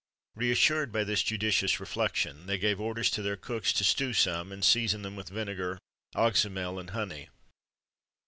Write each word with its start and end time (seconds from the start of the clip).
Re 0.33 0.49
assured 0.49 0.91
by 0.91 1.03
this 1.03 1.21
judicious 1.21 1.79
reflection, 1.79 2.47
they 2.47 2.57
gave 2.57 2.79
orders 2.81 3.11
to 3.11 3.21
their 3.21 3.35
cooks 3.37 3.71
to 3.73 3.83
stew 3.83 4.13
some,[XXIII 4.13 4.33
119] 4.33 4.53
and 4.53 4.65
season 4.65 5.01
them 5.03 5.15
with 5.15 5.29
vinegar, 5.29 5.77
oxymel, 6.15 6.79
and 6.79 6.89
honey. 6.89 7.29